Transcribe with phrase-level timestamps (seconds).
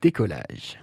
[0.00, 0.78] décollage.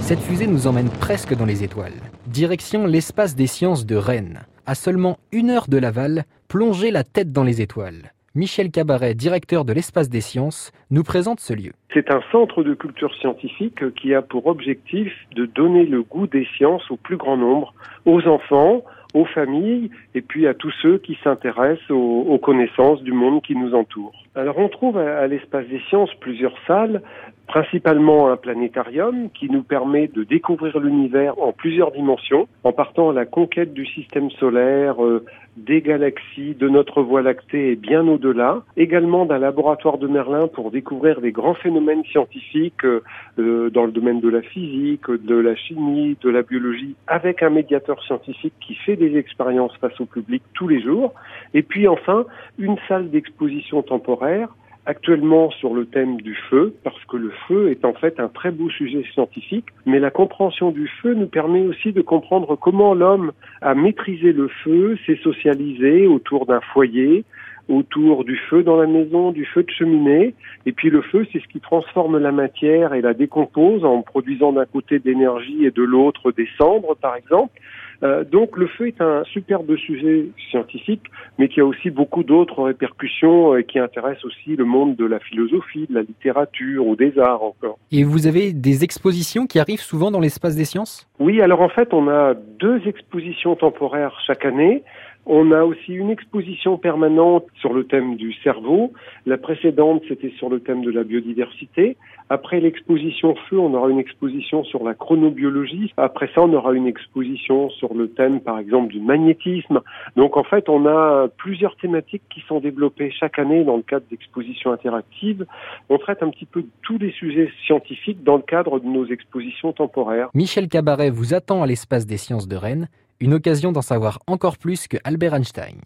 [0.00, 1.94] Cette fusée nous emmène presque dans les étoiles.
[2.26, 4.40] Direction l'espace des sciences de Rennes.
[4.66, 8.12] À seulement une heure de Laval, plongez la tête dans les étoiles.
[8.34, 11.72] Michel Cabaret, directeur de l'espace des sciences, nous présente ce lieu.
[11.92, 16.46] C'est un centre de culture scientifique qui a pour objectif de donner le goût des
[16.56, 17.72] sciences au plus grand nombre,
[18.04, 18.82] aux enfants,
[19.14, 23.74] aux familles et puis à tous ceux qui s'intéressent aux, connaissances du monde qui nous
[23.74, 24.12] entoure.
[24.34, 27.00] Alors on trouve à, l'espace des sciences plusieurs salles,
[27.46, 33.12] principalement un planétarium qui nous permet de découvrir l'univers en plusieurs dimensions, en partant à
[33.12, 35.24] la conquête du système solaire, euh,
[35.56, 38.62] des galaxies, de notre Voie lactée et bien au-delà.
[38.76, 43.02] Également d'un laboratoire de Merlin pour découvrir des grands phénomènes scientifiques euh,
[43.38, 47.50] euh, dans le domaine de la physique, de la chimie, de la biologie, avec un
[47.50, 51.12] médiateur scientifique qui fait des expériences face au public tous les jours.
[51.52, 52.24] Et puis enfin,
[52.58, 54.48] une salle d'exposition temporaire
[54.86, 58.50] actuellement sur le thème du feu, parce que le feu est en fait un très
[58.50, 63.32] beau sujet scientifique, mais la compréhension du feu nous permet aussi de comprendre comment l'homme
[63.62, 67.24] a maîtrisé le feu, s'est socialisé autour d'un foyer,
[67.68, 70.34] autour du feu dans la maison, du feu de cheminée.
[70.66, 74.52] Et puis le feu, c'est ce qui transforme la matière et la décompose en produisant
[74.52, 77.58] d'un côté d'énergie et de l'autre des cendres, par exemple.
[78.04, 81.02] Euh, donc le feu est un superbe sujet scientifique,
[81.38, 85.06] mais qui a aussi beaucoup d'autres répercussions et euh, qui intéressent aussi le monde de
[85.06, 87.78] la philosophie, de la littérature ou des arts encore.
[87.92, 91.08] Et vous avez des expositions qui arrivent souvent dans l'espace des sciences?
[91.18, 94.82] Oui, alors en fait on a deux expositions temporaires chaque année.
[95.26, 98.92] On a aussi une exposition permanente sur le thème du cerveau.
[99.24, 101.96] La précédente, c'était sur le thème de la biodiversité.
[102.28, 105.92] Après l'exposition feu, on aura une exposition sur la chronobiologie.
[105.96, 109.80] Après ça, on aura une exposition sur le thème, par exemple, du magnétisme.
[110.16, 114.04] Donc, en fait, on a plusieurs thématiques qui sont développées chaque année dans le cadre
[114.10, 115.46] d'expositions interactives.
[115.88, 119.72] On traite un petit peu tous les sujets scientifiques dans le cadre de nos expositions
[119.72, 120.28] temporaires.
[120.34, 122.88] Michel Cabaret vous attend à l'espace des sciences de Rennes
[123.20, 125.78] une occasion d'en savoir encore plus que Albert Einstein.